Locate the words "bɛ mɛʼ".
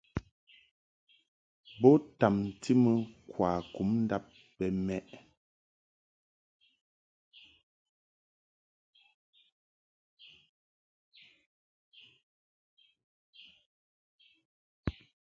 4.57-5.07